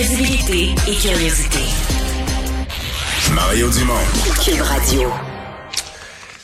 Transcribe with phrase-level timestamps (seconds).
[0.00, 1.58] Crédibilité et curiosité.
[3.34, 3.94] Mario Dumont.
[4.44, 5.12] Cube Radio.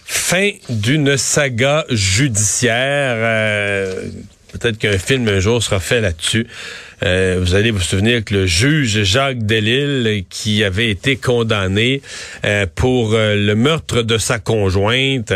[0.04, 3.14] Fin d'une saga judiciaire.
[3.16, 4.08] euh,
[4.52, 6.48] Peut-être qu'un film un jour sera fait là-dessus.
[7.04, 12.02] Euh, vous allez vous souvenir que le juge Jacques Delisle, qui avait été condamné
[12.44, 15.32] euh, pour euh, le meurtre de sa conjointe,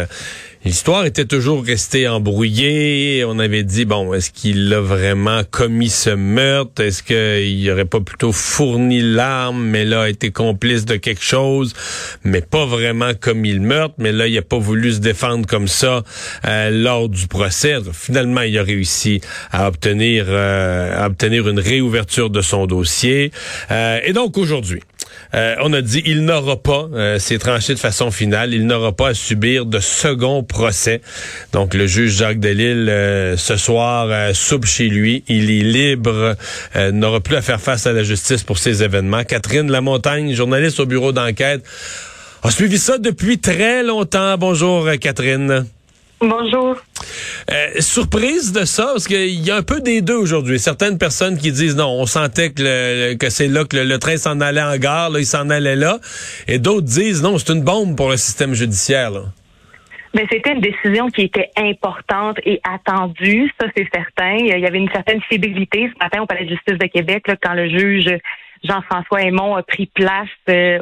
[0.65, 3.25] L'histoire était toujours restée embrouillée.
[3.25, 6.83] On avait dit, bon, est-ce qu'il a vraiment commis ce meurtre?
[6.83, 11.75] Est-ce qu'il aurait pas plutôt fourni l'arme, mais là, été complice de quelque chose,
[12.25, 13.95] mais pas vraiment commis le meurtre?
[13.99, 16.03] Mais là, il a pas voulu se défendre comme ça
[16.45, 17.77] euh, lors du procès.
[17.93, 19.21] Finalement, il a réussi
[19.53, 23.31] à obtenir, euh, à obtenir une réouverture de son dossier.
[23.71, 24.81] Euh, et donc, aujourd'hui,
[25.35, 28.93] euh, on a dit il n'aura pas, euh, c'est tranché de façon finale, il n'aura
[28.93, 31.01] pas à subir de second procès.
[31.53, 36.37] Donc le juge Jacques Delisle euh, ce soir euh, soupe chez lui, il est libre,
[36.93, 39.25] n'aura plus à faire face à la justice pour ces événements.
[39.25, 41.63] Catherine Lamontagne, journaliste au bureau d'enquête,
[42.43, 44.37] a suivi ça depuis très longtemps.
[44.39, 45.67] Bonjour Catherine.
[46.21, 46.77] Bonjour.
[47.51, 50.59] Euh, surprise de ça, parce qu'il y a un peu des deux aujourd'hui.
[50.59, 53.99] Certaines personnes qui disent non, on sentait que, le, que c'est là que le, le
[53.99, 55.99] train s'en allait en gare, là, il s'en allait là.
[56.49, 59.13] Et d'autres disent non, c'est une bombe pour le système judiciaire.
[59.13, 59.23] Là.
[60.15, 64.37] Mais c'était une décision qui était importante et attendue, ça c'est certain.
[64.41, 67.37] Il y avait une certaine fébrilité ce matin au Palais de justice de Québec là,
[67.41, 68.09] quand le juge
[68.65, 70.79] Jean-François Aymon a pris place euh,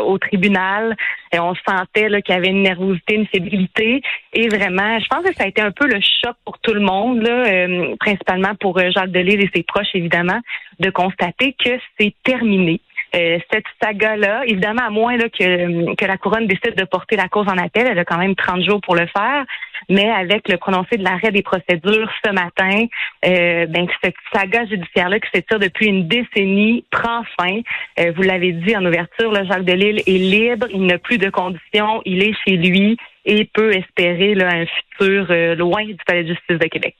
[0.00, 0.96] au tribunal.
[1.32, 4.02] Et on sentait qu'il y avait une nervosité, une fébrilité.
[4.32, 6.80] Et vraiment, je pense que ça a été un peu le choc pour tout le
[6.80, 10.40] monde, euh, principalement pour euh, Jacques Delisle et ses proches, évidemment,
[10.78, 12.80] de constater que c'est terminé.
[13.14, 17.28] Euh, cette saga-là, évidemment, à moins là, que, que la couronne décide de porter la
[17.28, 19.44] cause en appel, elle a quand même 30 jours pour le faire,
[19.88, 22.86] mais avec le prononcé de l'arrêt des procédures ce matin,
[23.24, 27.60] euh, ben, cette saga judiciaire-là qui s'étire depuis une décennie prend fin.
[27.98, 31.30] Euh, vous l'avez dit en ouverture, là, Jacques Delisle est libre, il n'a plus de
[31.30, 36.24] conditions, il est chez lui et peut espérer là, un futur euh, loin du Palais
[36.24, 36.96] de justice de Québec.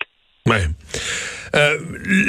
[1.55, 1.79] Euh,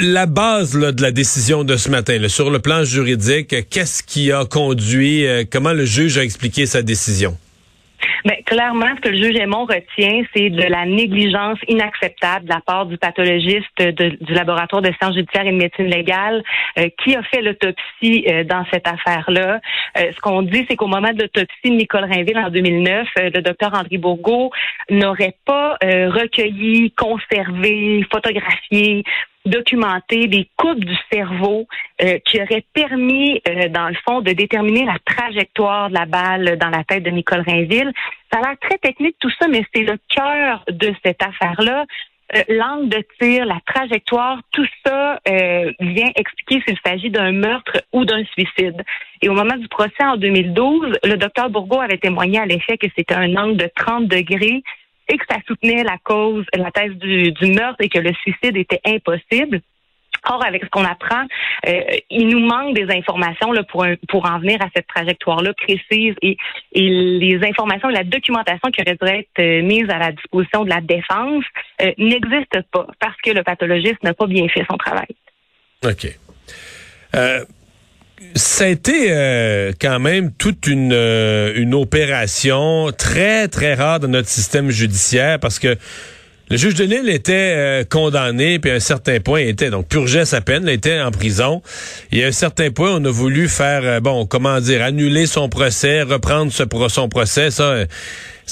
[0.00, 4.44] la base de la décision de ce matin, sur le plan juridique, qu'est-ce qui a
[4.44, 7.36] conduit, euh, comment le juge a expliqué sa décision?
[8.24, 12.60] Mais clairement, ce que le juge Aymon retient, c'est de la négligence inacceptable de la
[12.60, 16.42] part du pathologiste du laboratoire de sciences judiciaires et de médecine légale
[16.78, 19.60] euh, qui a fait l'autopsie euh, dans cette affaire-là.
[19.98, 23.40] Euh, ce qu'on dit, c'est qu'au moment de l'autopsie de Nicole Rainville en 2009, le
[23.40, 24.50] docteur André Bourgault
[24.90, 29.04] n'aurait pas recueilli, conservé, photographié
[29.50, 31.66] documenter des coupes du cerveau
[32.02, 36.56] euh, qui auraient permis, euh, dans le fond, de déterminer la trajectoire de la balle
[36.58, 37.92] dans la tête de Nicole Rainville.
[38.32, 41.84] Ça a l'air très technique tout ça, mais c'est le cœur de cette affaire-là.
[42.36, 45.18] Euh, L'angle de tir, la trajectoire, tout ça
[45.80, 48.82] vient expliquer s'il s'agit d'un meurtre ou d'un suicide.
[49.20, 52.86] Et au moment du procès en 2012, le docteur Bourgault avait témoigné à l'effet que
[52.96, 54.62] c'était un angle de 30 degrés
[55.10, 58.80] et que ça soutenait la cause, la thèse du, meurtre et que le suicide était
[58.86, 59.60] impossible.
[60.28, 61.24] Or, avec ce qu'on apprend,
[61.66, 66.36] euh, il nous manque des informations pour, pour en venir à cette trajectoire-là précise et,
[66.74, 70.82] les informations la documentation qui aurait dû être euh, mise à la disposition de la
[70.82, 71.44] défense
[71.80, 75.08] euh, n'existent pas parce que le pathologiste n'a pas bien fait son travail.
[75.84, 76.06] OK.
[78.34, 84.08] Ça a été euh, quand même toute une, euh, une opération très, très rare dans
[84.08, 85.76] notre système judiciaire parce que
[86.50, 89.86] le juge de Lille était euh, condamné, puis à un certain point, il était donc
[89.86, 91.62] purgeait sa peine, il était en prison.
[92.10, 95.48] Et à un certain point, on a voulu faire, euh, bon, comment dire, annuler son
[95.48, 97.52] procès, reprendre ce, son procès.
[97.52, 97.84] Ça,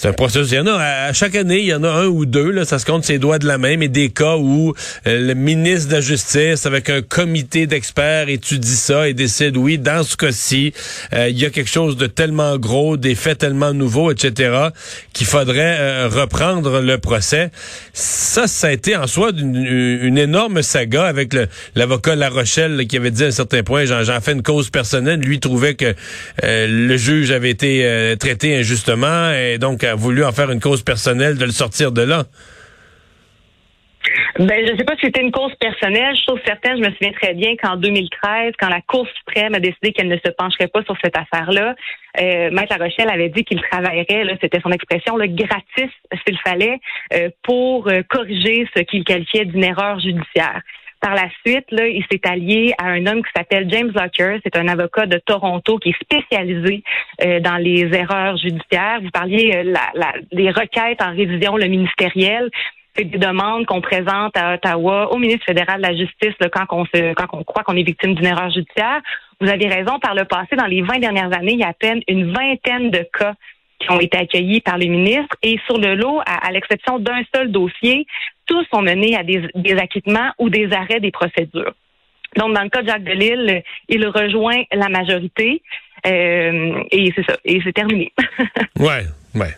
[0.01, 0.53] c'est un processus.
[0.53, 2.65] Il y en a à, chaque année, il y en a un ou deux, là,
[2.65, 4.73] ça se compte ses doigts de la main, mais des cas où
[5.09, 9.77] euh, le ministre de la Justice, avec un comité d'experts, étudie ça et décide, oui,
[9.77, 10.73] dans ce cas-ci,
[11.15, 14.69] euh, il y a quelque chose de tellement gros, des faits tellement nouveaux, etc.,
[15.13, 17.51] qu'il faudrait euh, reprendre le procès.
[17.93, 21.35] Ça, ça a été en soi une, énorme saga avec
[21.75, 25.19] l'avocat La Rochelle qui avait dit à un certain point, j'en fais une cause personnelle.
[25.21, 25.95] Lui trouvait que
[26.43, 31.37] le juge avait été traité injustement et donc a voulu en faire une cause personnelle
[31.37, 32.25] de le sortir de là?
[34.39, 36.15] Ben, je ne sais pas si c'était une cause personnelle.
[36.17, 39.61] Je trouve certaine, je me souviens très bien qu'en 2013, quand la Cour suprême a
[39.61, 41.75] décidé qu'elle ne se pencherait pas sur cette affaire-là,
[42.21, 45.91] euh, Maître La Rochelle avait dit qu'il travaillerait, c'était son expression, là, gratis
[46.25, 46.79] s'il fallait,
[47.15, 50.63] euh, pour euh, corriger ce qu'il qualifiait d'une erreur judiciaire.
[51.01, 54.39] Par la suite, là, il s'est allié à un homme qui s'appelle James Locker.
[54.43, 56.83] C'est un avocat de Toronto qui est spécialisé
[57.25, 58.99] euh, dans les erreurs judiciaires.
[59.01, 62.51] Vous parliez euh, la, la, des requêtes en révision le ministériel.
[62.97, 66.85] c'est des demandes qu'on présente à Ottawa au ministre fédéral de la Justice quand on
[66.87, 69.01] se, quand on croit qu'on est victime d'une erreur judiciaire.
[69.41, 71.75] Vous avez raison, par le passé, dans les 20 dernières années, il y a à
[71.75, 73.35] peine une vingtaine de cas
[73.79, 75.37] qui ont été accueillis par le ministre.
[75.43, 78.07] Et sur le lot, à, l'exception d'un seul dossier,
[78.47, 81.75] tous ont mené à des, acquittements ou des arrêts des procédures.
[82.37, 85.63] Donc, dans le cas de Jacques Delisle, il rejoint la majorité.
[86.07, 87.37] Euh, et c'est ça.
[87.45, 88.13] Et c'est terminé.
[88.79, 89.05] ouais,
[89.35, 89.55] ouais.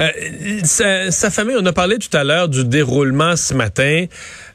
[0.00, 4.06] Euh, sa, famille, on a parlé tout à l'heure du déroulement ce matin.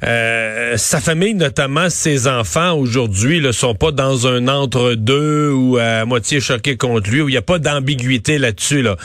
[0.04, 6.06] Euh, sa famille, notamment ses enfants, aujourd'hui, ne sont pas dans un entre-deux ou à
[6.06, 8.82] moitié choqués contre lui, où il n'y a pas d'ambiguïté là-dessus.
[8.82, 8.96] Là.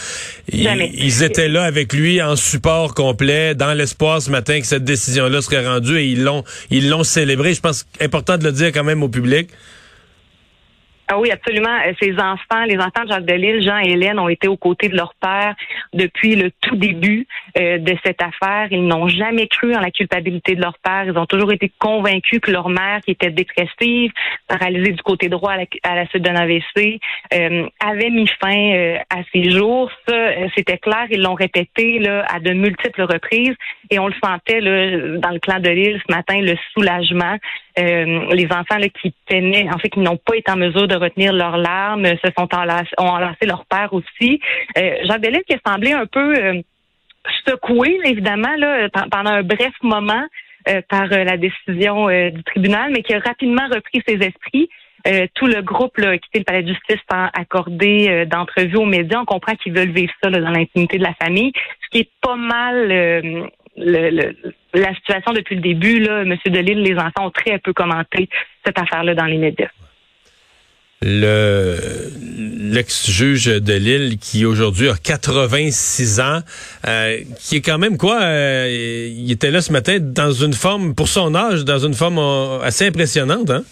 [0.52, 5.40] Ils, étaient là avec lui en support complet, dans l'espoir ce matin que cette décision-là
[5.42, 7.54] serait rendue et ils l'ont ils l'ont célébré.
[7.54, 9.48] Je pense important de le dire quand même au public.
[11.12, 11.76] Ah oui, absolument.
[11.86, 14.88] Euh, ces enfants, les enfants de Jacques Delisle, Jean et Hélène, ont été aux côtés
[14.88, 15.54] de leur père
[15.92, 17.26] depuis le tout début
[17.58, 18.68] euh, de cette affaire.
[18.70, 21.04] Ils n'ont jamais cru en la culpabilité de leur père.
[21.04, 24.10] Ils ont toujours été convaincus que leur mère, qui était dépressive,
[24.48, 26.98] paralysée du côté droit à la, suite d'un AVC,
[27.34, 29.90] euh, avait mis fin à ses jours.
[30.08, 30.14] Ça,
[30.56, 31.08] c'était clair.
[31.10, 33.54] Ils l'ont répété à de multiples reprises
[33.90, 37.36] et on le sentait dans le clan de l'île ce matin, le soulagement.
[37.76, 41.56] les enfants qui peinaient, en fait, qui n'ont pas été en mesure de retenir leurs
[41.56, 42.48] larmes, se sont
[42.98, 44.40] ont enlacé leur père aussi.
[44.78, 46.60] Euh, Jacques Delisle qui a semblé un peu euh,
[47.46, 50.24] secoué, évidemment, là, pendant un bref moment
[50.68, 54.68] euh, par euh, la décision du tribunal, mais qui a rapidement repris ses esprits.
[55.34, 59.20] tout le groupe là, a quitté le palais de justice sans accorder d'entrevue aux médias.
[59.20, 61.52] On comprend qu'ils veulent vivre ça dans l'intimité de la famille,
[61.82, 65.98] ce qui est pas mal la situation depuis le début.
[65.98, 68.28] Là, Monsieur Delisle, les enfants ont très peu commenté
[68.64, 69.70] cette affaire-là dans les médias
[71.02, 71.78] le
[72.72, 76.40] l'ex-juge de Lille qui aujourd'hui a 86 ans,
[76.86, 80.94] euh, qui est quand même quoi, euh, il était là ce matin dans une forme,
[80.94, 83.62] pour son âge, dans une forme euh, assez impressionnante, hein?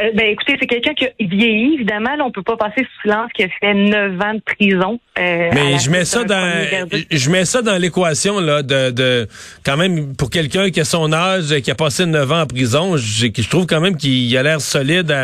[0.00, 2.16] Euh, ben écoutez, c'est quelqu'un qui a vieilli, évidemment.
[2.16, 4.98] Là, on peut pas passer sous silence qui a fait neuf ans de prison.
[5.18, 9.28] Euh, Mais je mets ça dans je mets ça dans l'équation là de, de
[9.64, 12.96] quand même pour quelqu'un qui a son âge, qui a passé neuf ans en prison,
[12.96, 15.14] je, je trouve quand même qu'il a l'air solide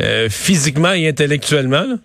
[0.00, 1.98] euh, physiquement et intellectuellement.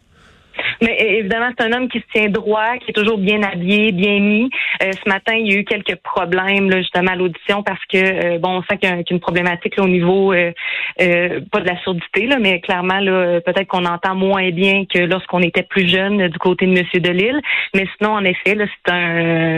[0.82, 4.20] Mais évidemment, c'est un homme qui se tient droit, qui est toujours bien habillé, bien
[4.20, 4.50] mis.
[4.82, 7.98] Euh, ce matin, il y a eu quelques problèmes là, justement à l'audition parce que
[7.98, 10.52] euh, bon, on sent qu'il y a, une problématique au niveau euh,
[10.98, 15.42] pas de la surdité, là, mais clairement là, peut-être qu'on entend moins bien que lorsqu'on
[15.42, 17.42] était plus jeune du côté de Monsieur Delille.
[17.74, 19.58] Mais sinon, en effet, là, c'est un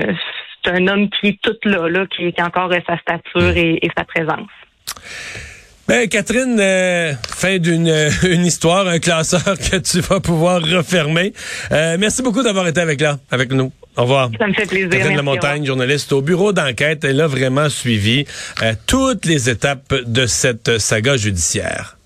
[0.63, 3.89] c'est un homme qui est tout là, là qui, a encore sa stature et, et
[3.97, 4.49] sa présence.
[5.91, 11.33] Ben, Catherine, euh, fin d'une euh, une histoire, un classeur que tu vas pouvoir refermer.
[11.73, 13.73] Euh, merci beaucoup d'avoir été avec là, avec nous.
[13.97, 14.31] Au revoir.
[14.39, 14.89] Ça me fait plaisir.
[14.89, 17.03] Catherine La Montagne, journaliste au bureau d'enquête.
[17.03, 18.25] Elle a vraiment suivi
[18.87, 21.97] toutes les étapes de cette saga judiciaire.